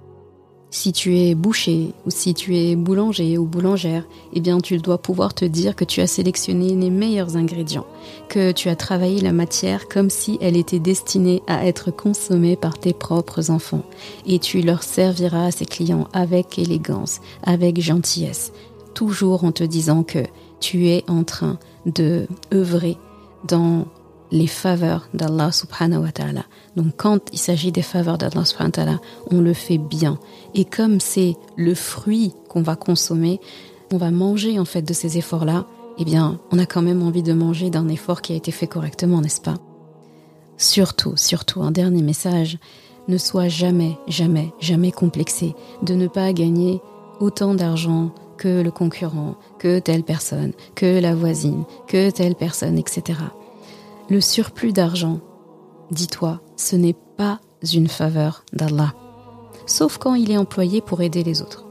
Si 0.74 0.92
tu 0.92 1.16
es 1.16 1.36
boucher 1.36 1.92
ou 2.04 2.10
si 2.10 2.34
tu 2.34 2.56
es 2.56 2.74
boulanger 2.74 3.38
ou 3.38 3.44
boulangère, 3.44 4.02
eh 4.32 4.40
bien 4.40 4.58
tu 4.58 4.78
dois 4.78 4.98
pouvoir 4.98 5.32
te 5.32 5.44
dire 5.44 5.76
que 5.76 5.84
tu 5.84 6.00
as 6.00 6.08
sélectionné 6.08 6.74
les 6.74 6.90
meilleurs 6.90 7.36
ingrédients, 7.36 7.86
que 8.28 8.50
tu 8.50 8.68
as 8.68 8.74
travaillé 8.74 9.20
la 9.20 9.32
matière 9.32 9.88
comme 9.88 10.10
si 10.10 10.36
elle 10.40 10.56
était 10.56 10.80
destinée 10.80 11.44
à 11.46 11.64
être 11.64 11.92
consommée 11.92 12.56
par 12.56 12.76
tes 12.76 12.92
propres 12.92 13.52
enfants. 13.52 13.84
Et 14.26 14.40
tu 14.40 14.62
leur 14.62 14.82
serviras 14.82 15.46
à 15.46 15.50
ces 15.52 15.64
clients 15.64 16.08
avec 16.12 16.58
élégance, 16.58 17.20
avec 17.44 17.80
gentillesse, 17.80 18.52
toujours 18.94 19.44
en 19.44 19.52
te 19.52 19.62
disant 19.62 20.02
que 20.02 20.24
tu 20.58 20.88
es 20.88 21.04
en 21.06 21.22
train 21.22 21.60
de 21.86 22.26
œuvrer 22.52 22.96
dans 23.46 23.86
les 24.34 24.48
faveurs 24.48 25.08
d'Allah 25.14 25.52
subhanahu 25.52 26.02
wa 26.02 26.12
ta'ala. 26.12 26.44
Donc 26.76 26.88
quand 26.96 27.20
il 27.32 27.38
s'agit 27.38 27.70
des 27.70 27.82
faveurs 27.82 28.18
d'Allah 28.18 28.44
subhanahu 28.44 28.70
wa 28.70 28.72
ta'ala, 28.72 29.00
on 29.30 29.40
le 29.40 29.54
fait 29.54 29.78
bien. 29.78 30.18
Et 30.54 30.64
comme 30.64 31.00
c'est 31.00 31.36
le 31.56 31.74
fruit 31.74 32.34
qu'on 32.48 32.60
va 32.60 32.74
consommer, 32.74 33.40
on 33.92 33.96
va 33.96 34.10
manger 34.10 34.58
en 34.58 34.64
fait 34.64 34.82
de 34.82 34.92
ces 34.92 35.18
efforts-là, 35.18 35.66
eh 35.98 36.04
bien, 36.04 36.40
on 36.50 36.58
a 36.58 36.66
quand 36.66 36.82
même 36.82 37.02
envie 37.02 37.22
de 37.22 37.32
manger 37.32 37.70
d'un 37.70 37.88
effort 37.88 38.20
qui 38.22 38.32
a 38.32 38.36
été 38.36 38.50
fait 38.50 38.66
correctement, 38.66 39.20
n'est-ce 39.20 39.40
pas? 39.40 39.54
Surtout, 40.56 41.16
surtout, 41.16 41.62
un 41.62 41.70
dernier 41.70 42.02
message, 42.02 42.58
ne 43.06 43.18
sois 43.18 43.48
jamais, 43.48 43.96
jamais, 44.08 44.52
jamais 44.60 44.90
complexé 44.90 45.54
de 45.82 45.94
ne 45.94 46.08
pas 46.08 46.32
gagner 46.32 46.80
autant 47.20 47.54
d'argent 47.54 48.10
que 48.36 48.62
le 48.62 48.72
concurrent, 48.72 49.36
que 49.60 49.78
telle 49.78 50.02
personne, 50.02 50.52
que 50.74 51.00
la 51.00 51.14
voisine, 51.14 51.64
que 51.86 52.10
telle 52.10 52.34
personne, 52.34 52.78
etc. 52.78 53.20
Le 54.10 54.20
surplus 54.20 54.74
d'argent, 54.74 55.20
dis-toi, 55.90 56.42
ce 56.56 56.76
n'est 56.76 56.96
pas 57.16 57.40
une 57.72 57.88
faveur 57.88 58.44
d'Allah, 58.52 58.92
sauf 59.64 59.96
quand 59.96 60.14
il 60.14 60.30
est 60.30 60.36
employé 60.36 60.82
pour 60.82 61.00
aider 61.00 61.24
les 61.24 61.40
autres. 61.40 61.64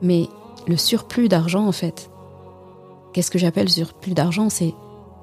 Mais 0.00 0.28
le 0.66 0.78
surplus 0.78 1.28
d'argent, 1.28 1.66
en 1.66 1.72
fait, 1.72 2.10
qu'est-ce 3.12 3.30
que 3.30 3.38
j'appelle 3.38 3.68
surplus 3.68 4.14
d'argent? 4.14 4.48
C'est 4.48 4.72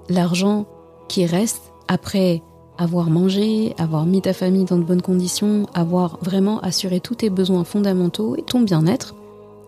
l'argent 0.08 0.68
qui 1.08 1.26
reste 1.26 1.74
après 1.88 2.44
avoir 2.78 3.10
mangé, 3.10 3.74
avoir 3.80 4.06
mis 4.06 4.22
ta 4.22 4.34
famille 4.34 4.66
dans 4.66 4.78
de 4.78 4.84
bonnes 4.84 5.02
conditions, 5.02 5.66
avoir 5.74 6.20
vraiment 6.22 6.60
assuré 6.60 7.00
tous 7.00 7.16
tes 7.16 7.32
besoins 7.32 7.64
fondamentaux 7.64 8.36
et 8.36 8.44
ton 8.44 8.62
bien-être, 8.62 9.16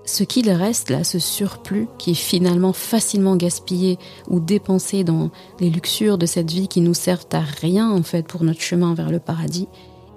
ce 0.07 0.23
qu'il 0.23 0.49
reste 0.49 0.89
là, 0.89 1.03
ce 1.03 1.19
surplus 1.19 1.87
qui 1.97 2.11
est 2.11 2.15
finalement 2.15 2.71
facilement 2.71 3.35
gaspillé 3.35 3.99
ou 4.29 4.39
dépensé 4.39 5.03
dans 5.03 5.31
les 5.59 5.69
luxures 5.69 6.17
de 6.17 6.25
cette 6.25 6.49
vie 6.49 6.69
qui 6.69 6.79
nous 6.79 6.93
servent 6.93 7.27
à 7.33 7.41
rien 7.41 7.91
en 7.91 8.01
fait 8.03 8.25
pour 8.25 8.43
notre 8.45 8.61
chemin 8.61 8.93
vers 8.93 9.11
le 9.11 9.19
paradis, 9.19 9.67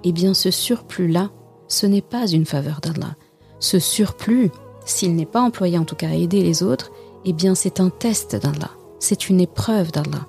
eh 0.05 0.13
bien 0.13 0.33
ce 0.33 0.49
surplus-là, 0.49 1.29
ce 1.67 1.85
n'est 1.85 2.01
pas 2.01 2.25
une 2.25 2.45
faveur 2.45 2.79
d'Allah. 2.79 3.15
Ce 3.59 3.79
surplus, 3.79 4.49
s'il 4.85 5.13
n'est 5.13 5.25
pas 5.25 5.41
employé 5.41 5.77
en 5.77 5.83
tout 5.83 5.95
cas 5.95 6.09
à 6.09 6.15
aider 6.15 6.41
les 6.41 6.63
autres, 6.63 6.91
eh 7.25 7.33
bien 7.33 7.53
c'est 7.53 7.81
un 7.81 7.89
test 7.89 8.37
d'Allah, 8.37 8.71
c'est 8.99 9.29
une 9.29 9.41
épreuve 9.41 9.91
d'Allah. 9.91 10.25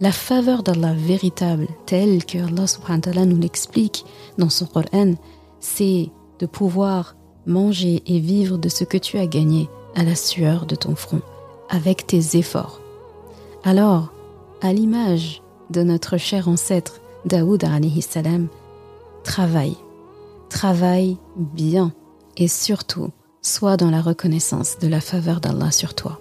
La 0.00 0.12
faveur 0.12 0.62
d'Allah 0.62 0.94
véritable, 0.94 1.66
telle 1.86 2.24
que 2.24 2.38
Allah 2.38 2.68
subhanahu 2.68 2.98
wa 2.98 3.02
ta'ala 3.02 3.26
nous 3.26 3.40
l'explique 3.40 4.04
dans 4.38 4.48
son 4.48 4.66
Coran, 4.66 5.14
c'est 5.58 6.10
de 6.38 6.46
pouvoir 6.46 7.15
manger 7.46 8.02
et 8.06 8.18
vivre 8.18 8.58
de 8.58 8.68
ce 8.68 8.84
que 8.84 8.98
tu 8.98 9.18
as 9.18 9.26
gagné 9.26 9.68
à 9.94 10.02
la 10.02 10.14
sueur 10.14 10.66
de 10.66 10.74
ton 10.74 10.94
front, 10.94 11.22
avec 11.68 12.06
tes 12.06 12.36
efforts. 12.36 12.80
Alors, 13.64 14.12
à 14.60 14.72
l'image 14.72 15.42
de 15.70 15.82
notre 15.82 16.16
cher 16.16 16.48
ancêtre 16.48 17.00
Daoud 17.24 17.64
salam, 18.00 18.48
travaille, 19.24 19.76
travaille 20.48 21.16
bien 21.36 21.92
et 22.36 22.48
surtout 22.48 23.10
sois 23.42 23.76
dans 23.76 23.90
la 23.90 24.00
reconnaissance 24.00 24.78
de 24.78 24.88
la 24.88 25.00
faveur 25.00 25.40
d'Allah 25.40 25.70
sur 25.70 25.94
toi. 25.94 26.20